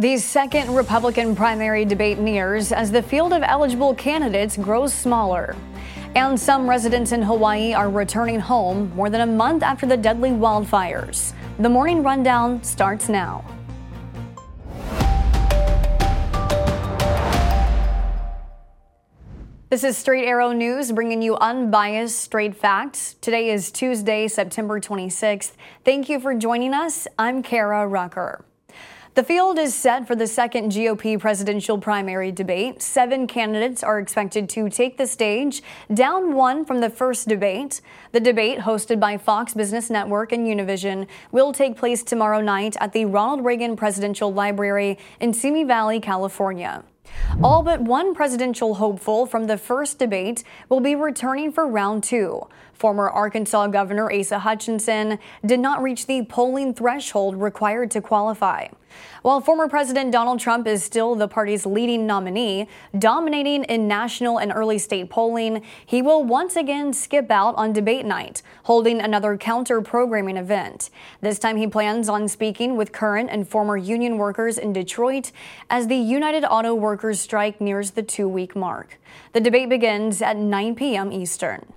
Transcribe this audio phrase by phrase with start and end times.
[0.00, 5.54] The second Republican primary debate nears as the field of eligible candidates grows smaller.
[6.14, 10.30] And some residents in Hawaii are returning home more than a month after the deadly
[10.30, 11.34] wildfires.
[11.58, 13.44] The morning rundown starts now.
[19.68, 23.16] This is Straight Arrow News, bringing you unbiased, straight facts.
[23.20, 25.52] Today is Tuesday, September 26th.
[25.84, 27.06] Thank you for joining us.
[27.18, 28.46] I'm Karah Rucker.
[29.16, 32.80] The field is set for the second GOP presidential primary debate.
[32.80, 37.80] Seven candidates are expected to take the stage, down one from the first debate.
[38.12, 42.92] The debate, hosted by Fox Business Network and Univision, will take place tomorrow night at
[42.92, 46.84] the Ronald Reagan Presidential Library in Simi Valley, California.
[47.42, 52.46] All but one presidential hopeful from the first debate will be returning for round two.
[52.74, 58.68] Former Arkansas Governor Asa Hutchinson did not reach the polling threshold required to qualify.
[59.22, 64.52] While former President Donald Trump is still the party's leading nominee, dominating in national and
[64.52, 69.80] early state polling, he will once again skip out on debate night, holding another counter
[69.80, 70.90] programming event.
[71.20, 75.32] This time he plans on speaking with current and former union workers in Detroit
[75.68, 78.98] as the United Auto Workers strike nears the two week mark.
[79.32, 81.12] The debate begins at 9 p.m.
[81.12, 81.72] Eastern.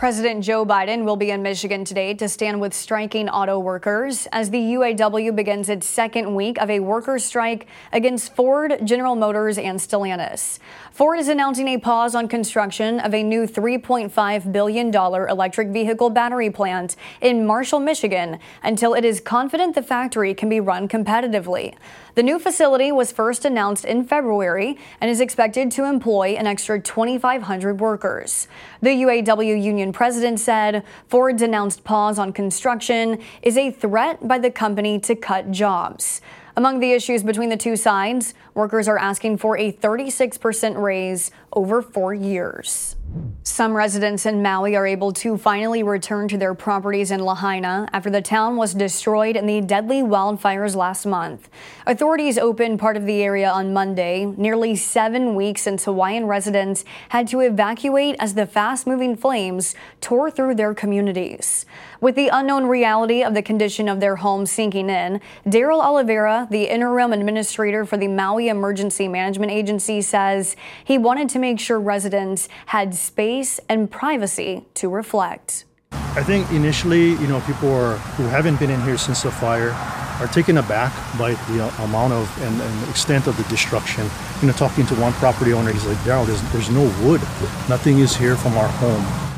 [0.00, 4.48] President Joe Biden will be in Michigan today to stand with striking auto workers as
[4.48, 9.78] the UAW begins its second week of a workers' strike against Ford, General Motors, and
[9.78, 10.58] Stellantis.
[10.90, 16.48] Ford is announcing a pause on construction of a new $3.5 billion electric vehicle battery
[16.48, 21.74] plant in Marshall, Michigan, until it is confident the factory can be run competitively.
[22.14, 26.80] The new facility was first announced in February and is expected to employ an extra
[26.80, 28.48] 2,500 workers.
[28.80, 34.50] The UAW union president said Ford's announced pause on construction is a threat by the
[34.50, 36.20] company to cut jobs.
[36.56, 41.80] Among the issues between the two sides, workers are asking for a 36% raise over
[41.80, 42.96] four years.
[43.42, 48.10] Some residents in Maui are able to finally return to their properties in Lahaina after
[48.10, 51.48] the town was destroyed in the deadly wildfires last month.
[51.86, 57.28] Authorities opened part of the area on Monday, nearly seven weeks since Hawaiian residents had
[57.28, 61.64] to evacuate as the fast moving flames tore through their communities.
[62.00, 66.64] With the unknown reality of the condition of their homes sinking in, Darryl Oliveira, the
[66.64, 72.48] interim administrator for the Maui Emergency Management Agency, says he wanted to make sure residents
[72.66, 75.66] had space and privacy to reflect.
[75.92, 79.72] I think initially, you know, people are, who haven't been in here since the fire
[80.20, 84.08] are taken aback by the uh, amount of and, and extent of the destruction.
[84.40, 87.20] You know, talking to one property owner, he's like, Darryl, there's, there's no wood.
[87.68, 89.29] Nothing is here from our home.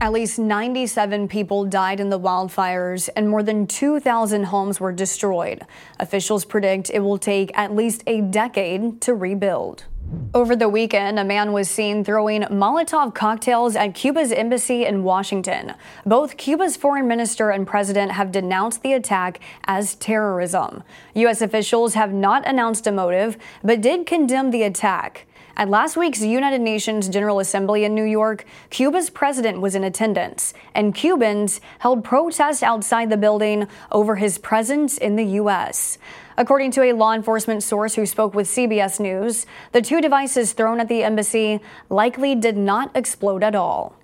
[0.00, 5.66] At least 97 people died in the wildfires and more than 2,000 homes were destroyed.
[5.98, 9.86] Officials predict it will take at least a decade to rebuild.
[10.32, 15.74] Over the weekend, a man was seen throwing Molotov cocktails at Cuba's embassy in Washington.
[16.06, 20.84] Both Cuba's foreign minister and president have denounced the attack as terrorism.
[21.14, 21.42] U.S.
[21.42, 25.26] officials have not announced a motive, but did condemn the attack.
[25.58, 30.54] At last week's United Nations General Assembly in New York, Cuba's president was in attendance,
[30.72, 35.98] and Cubans held protests outside the building over his presence in the U.S.
[36.36, 40.78] According to a law enforcement source who spoke with CBS News, the two devices thrown
[40.78, 41.58] at the embassy
[41.90, 43.97] likely did not explode at all.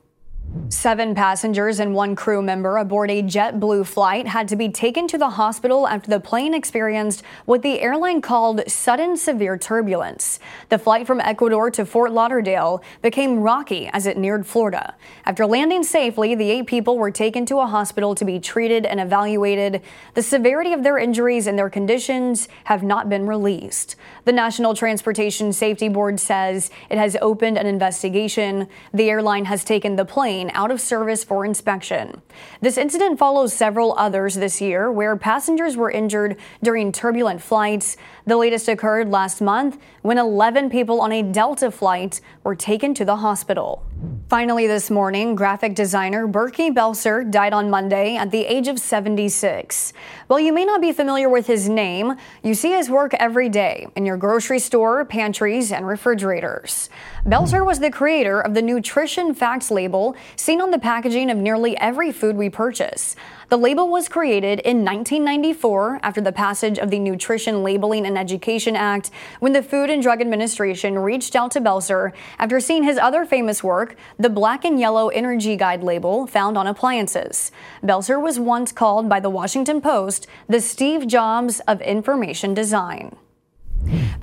[0.69, 5.19] Seven passengers and one crew member aboard a JetBlue flight had to be taken to
[5.19, 10.39] the hospital after the plane experienced what the airline called sudden severe turbulence.
[10.69, 14.95] The flight from Ecuador to Fort Lauderdale became rocky as it neared Florida.
[15.25, 19.01] After landing safely, the eight people were taken to a hospital to be treated and
[19.01, 19.83] evaluated.
[20.15, 23.97] The severity of their injuries and their conditions have not been released.
[24.25, 28.69] The National Transportation Safety Board says it has opened an investigation.
[28.93, 32.21] The airline has taken the plane out of service for inspection.
[32.61, 37.97] This incident follows several others this year where passengers were injured during turbulent flights.
[38.27, 43.05] The latest occurred last month when 11 people on a Delta flight were taken to
[43.05, 43.85] the hospital.
[44.31, 49.93] Finally, this morning, graphic designer Burkey Belser died on Monday at the age of 76.
[50.29, 53.87] While you may not be familiar with his name, you see his work every day
[53.97, 56.89] in your grocery store, pantries, and refrigerators.
[57.27, 61.77] Belser was the creator of the Nutrition Facts label seen on the packaging of nearly
[61.77, 63.17] every food we purchase.
[63.51, 68.75] The label was created in 1994 after the passage of the Nutrition Labeling and Education
[68.75, 69.11] Act
[69.41, 73.63] when the Food and Drug Administration reached out to Belser after seeing his other famous
[73.63, 77.53] work, the black and yellow Energy Guide label found on appliances.
[77.83, 83.17] Belser was once called by the Washington Post the Steve Jobs of information design.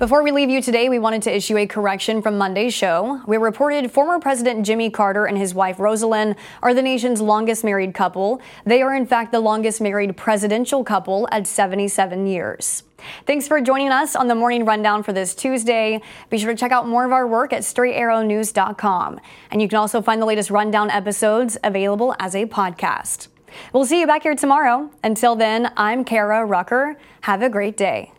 [0.02, 3.22] Before we leave you today, we wanted to issue a correction from Monday's show.
[3.24, 7.94] We reported former President Jimmy Carter and his wife Rosalynn are the nation's longest married
[7.94, 8.42] couple.
[8.66, 12.82] They are, in fact, the longest married presidential couple at 77 years.
[13.26, 16.02] Thanks for joining us on the morning rundown for this Tuesday.
[16.30, 19.20] Be sure to check out more of our work at straightarrownews.com.
[19.52, 23.28] And you can also find the latest rundown episodes available as a podcast.
[23.72, 24.90] We'll see you back here tomorrow.
[25.04, 26.96] Until then, I'm Karah Rucker.
[27.20, 28.10] Have a great day.